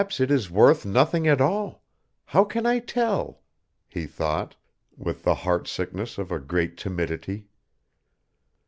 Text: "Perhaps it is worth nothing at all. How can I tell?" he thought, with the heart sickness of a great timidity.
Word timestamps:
"Perhaps 0.01 0.19
it 0.19 0.31
is 0.31 0.49
worth 0.49 0.83
nothing 0.83 1.27
at 1.27 1.39
all. 1.39 1.83
How 2.25 2.43
can 2.43 2.65
I 2.65 2.79
tell?" 2.79 3.43
he 3.87 4.07
thought, 4.07 4.55
with 4.97 5.21
the 5.21 5.35
heart 5.35 5.67
sickness 5.67 6.17
of 6.17 6.31
a 6.31 6.39
great 6.39 6.75
timidity. 6.75 7.45